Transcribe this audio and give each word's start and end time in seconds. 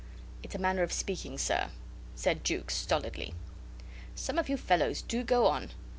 "It's 0.41 0.55
a 0.55 0.57
manner 0.57 0.81
of 0.81 0.91
speaking, 0.91 1.37
sir," 1.37 1.69
said 2.15 2.43
Jukes, 2.43 2.73
stolidly. 2.75 3.35
"Some 4.15 4.39
of 4.39 4.49
you 4.49 4.57
fellows 4.57 5.03
do 5.03 5.23
go 5.23 5.45
on! 5.45 5.73